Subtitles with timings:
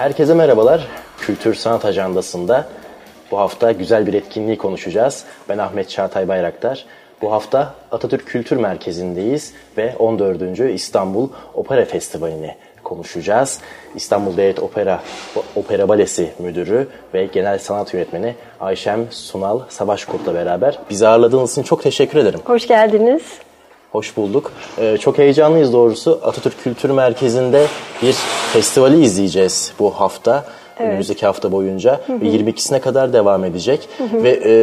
[0.00, 0.86] Herkese merhabalar.
[1.18, 2.68] Kültür Sanat Ajandası'nda
[3.30, 5.24] bu hafta güzel bir etkinliği konuşacağız.
[5.48, 6.84] Ben Ahmet Çağatay Bayraktar.
[7.22, 10.60] Bu hafta Atatürk Kültür Merkezi'ndeyiz ve 14.
[10.74, 13.60] İstanbul Opera Festivali'ni konuşacağız.
[13.94, 15.00] İstanbul Devlet Opera
[15.56, 21.82] Opera Balesi Müdürü ve Genel Sanat Yönetmeni Ayşem Sunal Savaşkurt'la beraber bizi ağırladığınız için çok
[21.82, 22.40] teşekkür ederim.
[22.44, 23.22] Hoş geldiniz.
[23.92, 24.52] Hoş bulduk.
[24.78, 26.20] Ee, çok heyecanlıyız doğrusu.
[26.22, 27.66] Atatürk Kültür Merkezi'nde
[28.02, 28.12] bir
[28.52, 30.44] festivali izleyeceğiz bu hafta.
[30.78, 30.90] Evet.
[30.90, 32.20] Önümüzdeki hafta boyunca hı hı.
[32.20, 33.88] ve 22'sine kadar devam edecek.
[33.98, 34.22] Hı hı.
[34.22, 34.54] Ve e,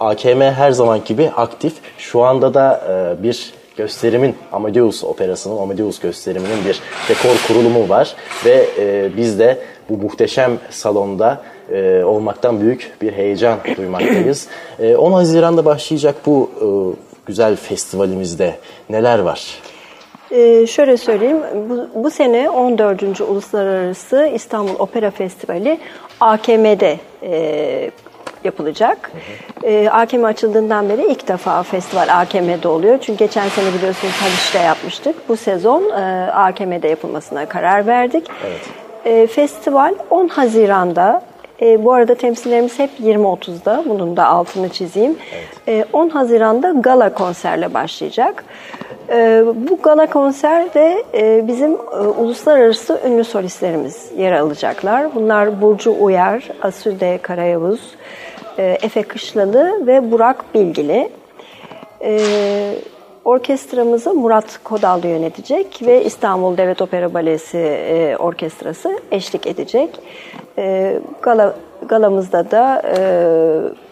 [0.00, 1.72] AKM her zaman gibi aktif.
[1.98, 8.14] Şu anda da e, bir gösterimin Amadeus operasının, Amadeus gösteriminin bir dekor kurulumu var.
[8.44, 11.42] Ve e, biz de bu muhteşem salonda
[11.72, 14.48] e, olmaktan büyük bir heyecan duymaktayız.
[14.78, 16.66] E, 10 Haziran'da başlayacak bu e,
[17.28, 18.54] güzel festivalimizde
[18.90, 19.58] neler var?
[20.30, 21.40] Ee, şöyle söyleyeyim,
[21.70, 23.20] bu, bu sene 14.
[23.20, 25.80] Uluslararası İstanbul Opera Festivali
[26.20, 27.90] AKM'de e,
[28.44, 29.10] yapılacak.
[29.12, 29.70] Hı hı.
[29.70, 32.98] E, AKM açıldığından beri ilk defa festival AKM'de oluyor.
[33.00, 35.28] Çünkü geçen sene biliyorsunuz Haliç'te yapmıştık.
[35.28, 38.26] Bu sezon e, AKM'de yapılmasına karar verdik.
[38.46, 38.60] Evet.
[39.04, 41.22] E, festival 10 Haziran'da
[41.62, 43.84] e, bu arada temsillerimiz hep 20.30'da.
[43.88, 45.16] Bunun da altını çizeyim.
[45.34, 45.84] Evet.
[45.92, 48.44] E, 10 Haziran'da gala konserle başlayacak.
[49.10, 55.14] E, bu gala konserde e, bizim e, uluslararası ünlü solistlerimiz yer alacaklar.
[55.14, 57.80] Bunlar Burcu Uyar, Asude Karayavuz,
[58.58, 61.10] e, Efe Kışlalı ve Burak Bilgili.
[62.02, 62.20] E,
[63.28, 69.90] orkestramızı Murat Kodallı yönetecek ve İstanbul Devlet Opera Balesi e, Orkestrası eşlik edecek.
[70.58, 71.54] E, gala,
[71.88, 73.00] galamızda da e,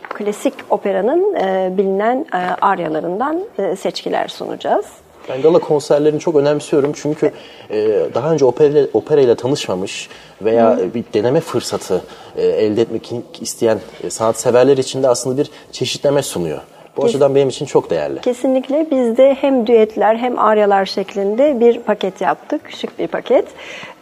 [0.08, 4.86] klasik operanın e, bilinen e, aryalarından e, seçkiler sunacağız.
[5.28, 7.32] Ben gala konserlerini çok önemsiyorum çünkü
[7.70, 10.08] e, daha önce opera, opera ile tanışmamış
[10.42, 10.94] veya Hı.
[10.94, 12.02] bir deneme fırsatı
[12.36, 16.60] e, elde etmek isteyen sanatseverler için de aslında bir çeşitleme sunuyor.
[16.96, 18.20] Bu Kes, açıdan benim için çok değerli.
[18.20, 22.60] Kesinlikle biz de hem düetler hem aryalar şeklinde bir paket yaptık.
[22.70, 23.44] Şık bir paket.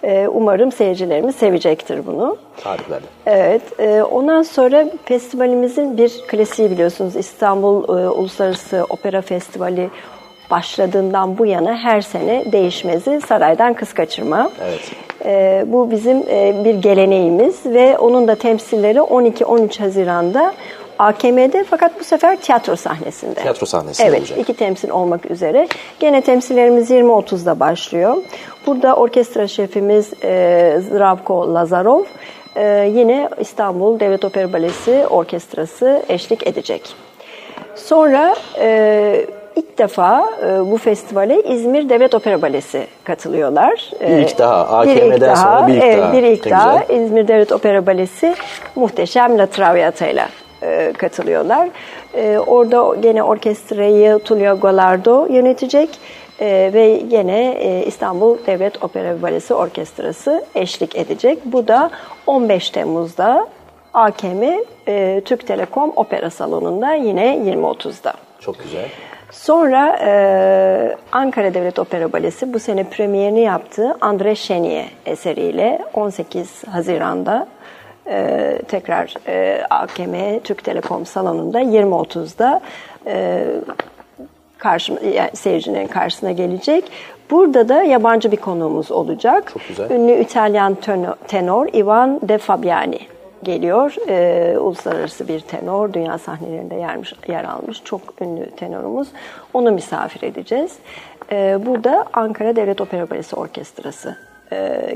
[0.05, 2.37] Ee, umarım seyircilerimiz sevecektir bunu.
[2.63, 3.05] Harikulade.
[3.27, 3.81] Evet.
[3.81, 9.91] E, ondan sonra festivalimizin bir klasiği biliyorsunuz İstanbul e, Uluslararası Opera Festivali
[10.51, 14.51] başladığından bu yana her sene değişmezi saraydan kız kaçırma.
[14.65, 14.93] Evet.
[15.25, 20.55] E, bu bizim e, bir geleneğimiz ve onun da temsilleri 12-13 Haziran'da
[20.99, 23.35] AKM'de fakat bu sefer tiyatro sahnesinde.
[23.35, 24.37] Tiyatro sahnesinde evet, olacak.
[24.39, 25.69] Evet, iki temsil olmak üzere.
[26.01, 28.17] Gene temsillerimiz 20.30'da başlıyor.
[28.67, 32.03] Burada orkestra şefimiz e, Zdravko Lazarov
[32.57, 36.95] e, yine İstanbul Devlet Opera Balesi Orkestrası eşlik edecek.
[37.75, 43.91] Sonra e, ilk defa e, bu festivale İzmir Devlet Opera Balesi katılıyorlar.
[44.01, 44.79] Bir ilk daha.
[44.79, 46.13] AKM'den bir ilk daha, sonra bir ilk evet, daha.
[46.13, 46.85] Bir ilk daha.
[46.85, 48.35] İzmir Devlet Opera Balesi
[48.77, 50.27] muhteşem La Traviata ile
[50.65, 51.69] e, katılıyorlar.
[52.15, 55.89] E, orada gene orkestrayı Tulio Golardo yönetecek
[56.41, 61.39] e, ve gene e, İstanbul Devlet Opera Balesi Orkestrası eşlik edecek.
[61.45, 61.91] Bu da
[62.27, 63.49] 15 Temmuz'da
[63.95, 64.43] AKM
[64.89, 68.15] e, Türk Telekom Opera Salonu'nda yine 20.30'da.
[68.41, 68.89] Çok güzel.
[69.31, 77.47] Sonra e, Ankara Devlet Opera Balesi bu sene premierini yaptığı André Chenier eseriyle 18 Haziran'da
[78.07, 82.61] e, tekrar e, AKM Türk Telekom salonunda 20.30'da
[83.07, 83.45] e,
[84.59, 86.85] karşı, yani seyircinin karşısına gelecek.
[87.31, 89.51] Burada da yabancı bir konuğumuz olacak.
[89.53, 89.91] Çok güzel.
[89.91, 90.77] Ünlü İtalyan
[91.29, 92.99] tenor Ivan De Fabiani
[93.43, 93.95] geliyor.
[94.09, 99.09] Ee, uluslararası bir tenor, dünya sahnelerinde yer, yer almış çok ünlü tenorumuz.
[99.55, 100.79] Onu misafir edeceğiz.
[101.33, 104.17] Ee, burada Ankara Devlet Opera Balesi Orkestrası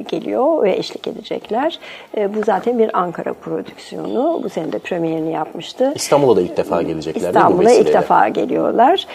[0.09, 1.79] geliyor ve eşlik edecekler.
[2.17, 4.41] E, bu zaten bir Ankara prodüksiyonu.
[4.45, 5.93] Bu sene de premierini yapmıştı.
[5.95, 9.07] İstanbul'a da ilk defa gelecekler İstanbul'a ilk defa geliyorlar.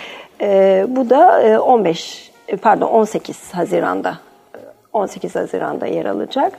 [0.42, 2.32] E, bu da 15
[2.62, 4.18] pardon 18 Haziran'da
[4.94, 6.54] 18 Haziran'da yer alacak.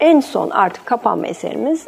[0.00, 1.86] En son artık kapanma eserimiz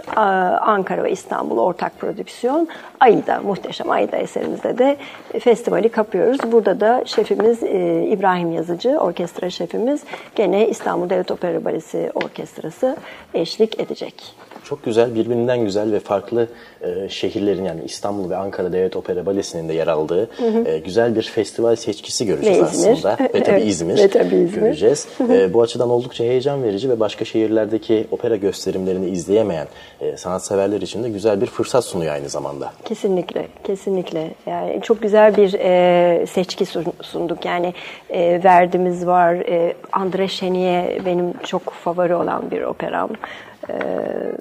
[0.60, 2.68] Ankara ve İstanbul ortak prodüksiyon.
[3.00, 4.96] Aida, muhteşem Aida eserimizde de
[5.40, 6.52] festivali kapıyoruz.
[6.52, 10.02] Burada da şefimiz e, İbrahim Yazıcı, orkestra şefimiz
[10.34, 12.96] gene İstanbul Devlet Opera Balesi Orkestrası
[13.34, 14.34] eşlik edecek.
[14.64, 16.48] Çok güzel, birbirinden güzel ve farklı
[16.82, 20.68] e, şehirlerin yani İstanbul ve Ankara Devlet Opera Balesi'nin de yer aldığı hı hı.
[20.68, 23.16] E, güzel bir festival seçkisi göreceğiz ve aslında.
[23.34, 24.60] Ve tabii İzmir, ve tabii İzmir.
[24.60, 25.08] göreceğiz.
[25.30, 29.66] E, bu açıdan oldukça heyecan verici ve başka şehirlerdeki opera gösterimlerini izleyemeyen
[30.00, 32.72] e, sanatseverler için de güzel bir fırsat sunuyor aynı zamanda.
[32.84, 34.30] Kesinlikle, kesinlikle.
[34.46, 36.66] Yani çok güzel bir e, seçki
[37.02, 37.44] sunduk.
[37.44, 37.74] Yani
[38.10, 43.10] e, Verdi'miz var, e, Andre Chenier benim çok favori olan bir operam.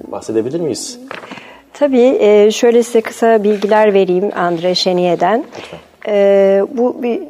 [0.07, 1.00] Bahsedebilir miyiz?
[1.74, 2.18] Tabii.
[2.19, 5.44] E, şöyle size kısa bilgiler vereyim Andre Şeniye'den.
[6.07, 7.21] E, bu bir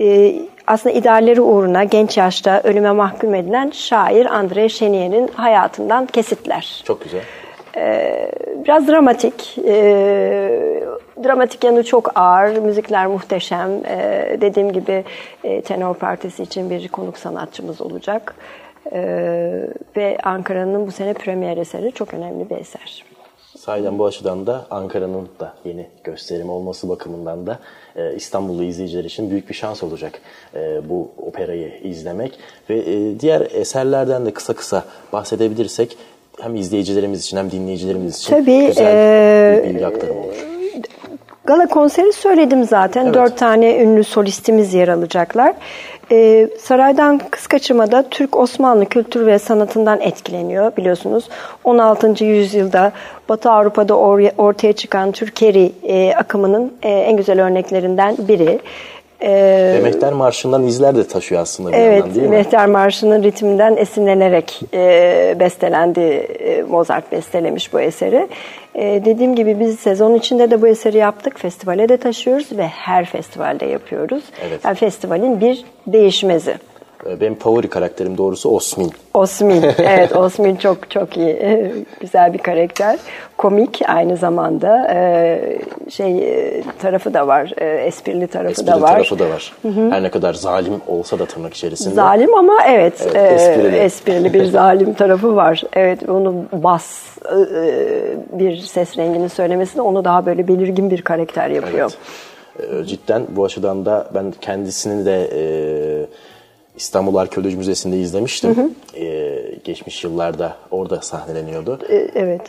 [0.00, 0.34] e,
[0.66, 6.82] aslında idealleri uğruna genç yaşta ölüme mahkum edilen şair Andre Şeniye'nin hayatından kesitler.
[6.84, 7.22] Çok güzel.
[7.76, 8.30] Ee,
[8.64, 9.58] biraz dramatik.
[9.66, 10.84] Ee,
[11.24, 12.56] dramatik yanı çok ağır.
[12.56, 13.70] Müzikler muhteşem.
[13.86, 15.04] Ee, dediğim gibi
[15.44, 18.34] e, tenor partisi için bir konuk sanatçımız olacak.
[18.92, 23.04] Ee, ve Ankara'nın bu sene premier eseri çok önemli bir eser.
[23.58, 27.58] Sahiden bu açıdan da Ankara'nın da yeni gösterimi olması bakımından da
[27.96, 30.20] e, İstanbullu izleyiciler için büyük bir şans olacak
[30.54, 32.38] e, bu operayı izlemek.
[32.70, 35.98] Ve e, diğer eserlerden de kısa kısa bahsedebilirsek
[36.40, 40.46] hem izleyicilerimiz için hem dinleyicilerimiz için Tabii, güzel e, bir bilgi aktarımı olur.
[41.44, 43.04] Gala konseri söyledim zaten.
[43.04, 43.14] Evet.
[43.14, 45.54] Dört tane ünlü solistimiz yer alacaklar.
[46.12, 51.28] Ee, saraydan kız kaçırmada Türk Osmanlı kültür ve sanatından etkileniyor biliyorsunuz.
[51.64, 52.24] 16.
[52.24, 52.92] yüzyılda
[53.28, 58.60] Batı Avrupa'da or- ortaya çıkan Türkeri e, akımının e, en güzel örneklerinden biri.
[59.20, 62.36] Ee, Ve Mehter Marşı'ndan izler de taşıyor aslında bir Evet, yandan değil mi?
[62.36, 66.00] Mehter Marşı'nın ritminden esinlenerek e, bestelendi.
[66.00, 68.28] E, Mozart bestelemiş bu eseri.
[68.74, 71.38] E, dediğim gibi biz sezon içinde de bu eseri yaptık.
[71.38, 74.22] Festivale de taşıyoruz ve her festivalde yapıyoruz.
[74.48, 74.60] Evet.
[74.64, 76.54] Yani festivalin bir değişmezi.
[77.06, 78.90] E, Benim favori karakterim doğrusu Osmin.
[79.14, 82.98] Osmin, evet Osmin çok çok iyi, e, güzel bir karakter.
[83.36, 85.58] Komik aynı zamanda e,
[85.90, 86.24] şey
[86.82, 87.52] tarafı da var,
[87.86, 88.88] esprili tarafı Esprili da var.
[88.92, 89.52] tarafı da var.
[89.90, 91.94] Her ne kadar zalim olsa da tırnak içerisinde.
[91.94, 93.76] Zalim ama evet, Evet, e, esprili.
[93.76, 94.34] esprili.
[94.34, 95.62] bir zalim tarafı var.
[95.72, 97.38] Evet onu bas e,
[98.38, 101.90] bir ses rengini söylemesi de onu daha böyle belirgin bir karakter yapıyor.
[101.92, 102.86] Evet.
[102.88, 105.97] Cidden bu açıdan da ben kendisini de e,
[106.78, 108.74] İstanbul Arkeoloji Müzesi'nde izlemiştim.
[108.94, 111.78] E, geçmiş yıllarda orada sahneleniyordu.
[111.88, 112.40] E, evet.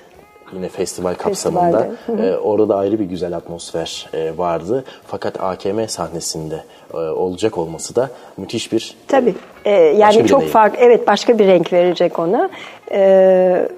[0.54, 1.88] Yine festival kapsamında.
[2.20, 4.84] E, orada da ayrı bir güzel atmosfer e, vardı.
[5.08, 9.36] Fakat AKM sahnesinde e, olacak olması da müthiş bir Tabii.
[9.66, 10.80] E, yani çok farklı.
[10.82, 12.50] Evet başka bir renk verecek ona.
[12.92, 13.70] E,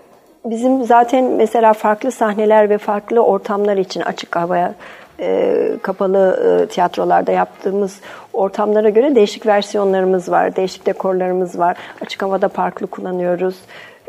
[0.46, 4.76] bizim zaten mesela farklı sahneler ve farklı ortamlar için açık havaya
[5.22, 8.00] e, kapalı e, tiyatrolarda yaptığımız
[8.34, 10.56] ortamlara göre değişik versiyonlarımız var.
[10.56, 11.78] Değişik dekorlarımız var.
[12.02, 13.56] Açık havada farklı kullanıyoruz.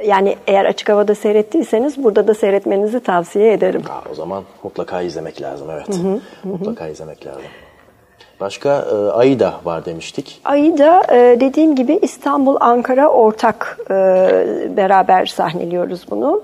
[0.07, 3.83] Yani eğer açık havada seyrettiyseniz burada da seyretmenizi tavsiye ederim.
[3.91, 5.89] Aa, o zaman mutlaka izlemek lazım evet.
[6.45, 7.43] Mutlaka izlemek lazım.
[8.41, 10.41] Başka e, Aida var demiştik.
[10.45, 13.95] Ayda e, dediğim gibi İstanbul, Ankara ortak e,
[14.77, 16.43] beraber sahneliyoruz bunu.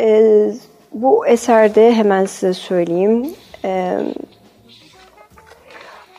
[0.00, 0.50] E,
[0.92, 3.26] bu eserde hemen size söyleyeyim.
[3.64, 3.98] E,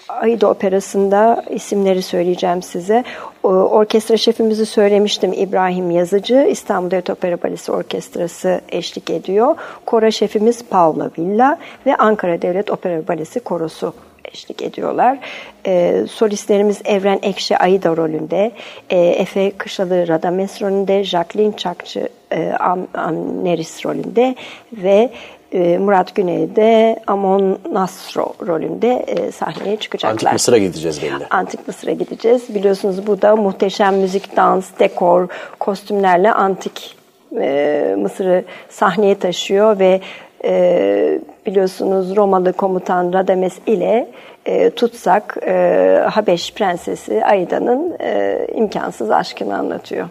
[0.10, 3.04] Aida Operası'nda isimleri söyleyeceğim size.
[3.44, 6.48] Orkestra şefimizi söylemiştim İbrahim Yazıcı.
[6.52, 9.56] İstanbul Devlet Opera Balesi Orkestrası eşlik ediyor.
[9.86, 13.94] Kora şefimiz Paula Villa ve Ankara Devlet Opera Balesi Korosu
[14.26, 15.20] eşlik ediyorlar.
[15.66, 18.52] E, solistlerimiz Evren Ekşi Aida rolünde,
[18.90, 24.36] e, Efe Kışlalı Radames rolünde, Jacqueline Çakçı e, Am, Amneris rolünde
[24.74, 25.10] ve
[25.58, 30.12] Murat Güney de Amon Nasro rolünde e, sahneye çıkacaklar.
[30.12, 31.28] Antik Mısır'a gideceğiz belli.
[31.30, 32.56] Antik Mısır'a gideceğiz.
[32.56, 35.28] Biliyorsunuz bu da muhteşem müzik, dans, dekor,
[35.60, 36.98] kostümlerle antik
[37.42, 40.02] e, Mısır'ı sahneye taşıyor ve
[40.44, 44.10] e, biliyorsunuz Romalı komutan Radames ile
[44.76, 45.38] tutsak
[46.12, 50.08] Habeş prensesi Aida'nın e, imkansız aşkını anlatıyor.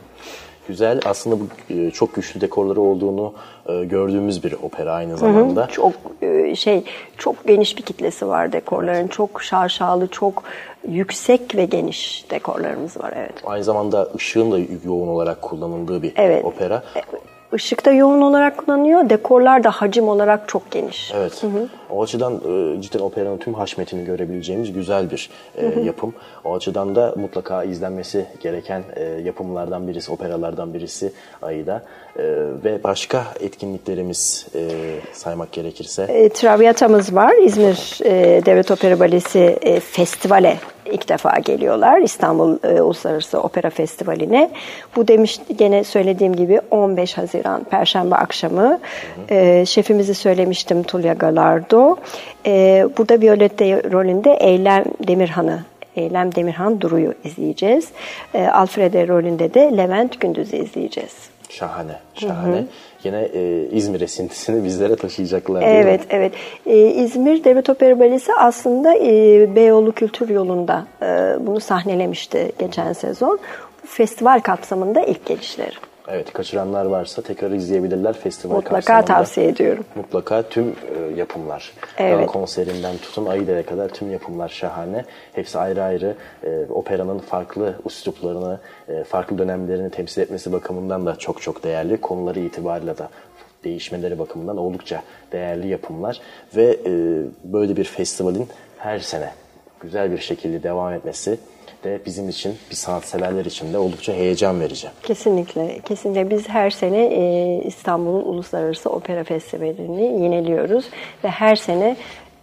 [0.69, 1.01] Güzel.
[1.05, 3.35] Aslında bu e, çok güçlü dekorları olduğunu
[3.69, 5.67] e, gördüğümüz bir opera aynı zamanda.
[5.67, 6.85] Çok e, şey
[7.17, 9.09] çok geniş bir kitlesi var dekorların.
[9.09, 10.43] Çok şaşalı, çok
[10.89, 13.35] yüksek ve geniş dekorlarımız var evet.
[13.45, 16.45] Aynı zamanda ışığın da yoğun olarak kullanıldığı bir Evet.
[16.45, 16.83] opera.
[16.97, 17.09] Işık
[17.53, 19.11] da yoğun olarak kullanıyor.
[19.11, 21.13] Dekorlar da hacim olarak çok geniş.
[21.17, 21.43] Evet.
[21.91, 26.15] O açıdan e, cidden operanın tüm haşmetini görebileceğimiz güzel bir e, yapım.
[26.45, 31.13] O açıdan da mutlaka izlenmesi gereken e, yapımlardan birisi, operalardan birisi
[31.43, 31.83] Aida.
[32.17, 32.23] E,
[32.65, 34.61] ve başka etkinliklerimiz e,
[35.13, 36.03] saymak gerekirse.
[36.03, 37.35] E, Traviata'mız var.
[37.45, 37.99] İzmir
[38.47, 40.57] Devlet Opera Balesi Festivale
[40.93, 41.99] ilk defa geliyorlar.
[41.99, 44.51] İstanbul e, Uluslararası Opera Festivali'ne.
[44.97, 48.79] Bu demiş gene söylediğim gibi 15 Haziran Perşembe akşamı.
[49.31, 51.97] E, şefimizi söylemiştim Tulya Galardo.
[52.47, 55.65] E, burada Violetta rolünde Eylem Demirhan'ı
[55.97, 57.89] Eylem Demirhan Duru'yu izleyeceğiz.
[58.35, 61.38] E, Alfrede rolünde de Levent Gündüz'ü izleyeceğiz.
[61.49, 62.65] Şahane, şahane.
[63.05, 65.63] Yine e, İzmir esintisini bizlere taşıyacaklar.
[65.63, 66.33] Evet, evet.
[66.67, 71.07] Ee, İzmir Devlet Opera Balesi aslında e, Beyoğlu Kültür Yolu'nda e,
[71.47, 73.39] bunu sahnelemişti geçen sezon.
[73.83, 75.88] Bu festival kapsamında ilk gelişleri.
[76.11, 79.05] Evet, kaçıranlar varsa tekrar izleyebilirler festival Mutlaka kapsamında.
[79.05, 79.85] tavsiye ediyorum.
[79.95, 81.73] Mutlaka tüm e, yapımlar.
[81.99, 82.17] Evet.
[82.17, 85.05] Gala konserinden tutun Aide'ye kadar tüm yapımlar şahane.
[85.33, 91.43] Hepsi ayrı ayrı e, operanın farklı üsluplarını, e, farklı dönemlerini temsil etmesi bakımından da çok
[91.43, 92.01] çok değerli.
[92.01, 93.09] Konuları itibariyle da
[93.65, 96.21] değişmeleri bakımından oldukça değerli yapımlar.
[96.57, 96.93] Ve e,
[97.45, 98.49] böyle bir festivalin
[98.79, 99.31] her sene
[99.81, 101.39] güzel bir şekilde devam etmesi
[101.85, 104.89] de bizim için, bir sanatseverler için de oldukça heyecan verici.
[105.03, 110.85] Kesinlikle, kesinlikle biz her sene e, İstanbul'un Uluslararası Opera Festivali'ni yeniliyoruz
[111.25, 111.97] ve her sene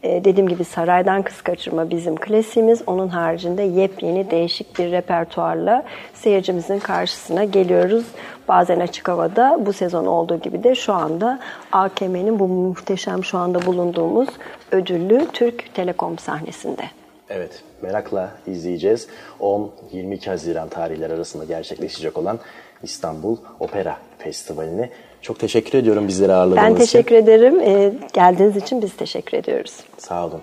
[0.03, 2.81] e, dediğim gibi saraydan kız kaçırma bizim klasiğimiz.
[2.87, 8.05] Onun haricinde yepyeni değişik bir repertuarla seyircimizin karşısına geliyoruz.
[8.47, 11.39] Bazen açık havada bu sezon olduğu gibi de şu anda
[11.71, 14.29] AKM'nin bu muhteşem şu anda bulunduğumuz
[14.71, 16.83] ödüllü Türk Telekom sahnesinde.
[17.29, 19.08] Evet, merakla izleyeceğiz.
[19.39, 22.39] 10-22 Haziran tarihleri arasında gerçekleşecek olan
[22.84, 24.89] İstanbul Opera Festivali'ni.
[25.22, 26.86] Çok teşekkür ediyorum bizleri ağırladığınız Ben için.
[26.86, 27.60] teşekkür ederim.
[27.60, 29.79] E, geldiğiniz için biz teşekkür ediyoruz.
[29.98, 30.41] Sağ olun.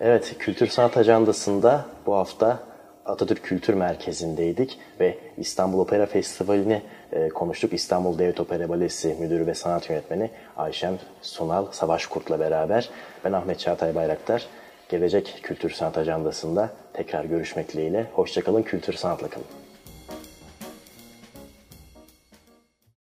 [0.00, 2.58] Evet, Kültür Sanat Ajandası'nda bu hafta
[3.06, 6.82] Atatürk Kültür Merkezi'ndeydik ve İstanbul Opera Festivali'ni
[7.12, 7.72] e, konuştuk.
[7.72, 12.90] İstanbul Devlet Opera Balesi Müdürü ve Sanat Yönetmeni Ayşem Sunal Savaşkurt'la beraber.
[13.24, 14.46] Ben Ahmet Çağatay Bayraktar.
[14.88, 18.06] Gelecek Kültür Sanat Ajandası'nda tekrar görüşmek dileğiyle.
[18.12, 19.46] Hoşçakalın, kültür sanatla kalın.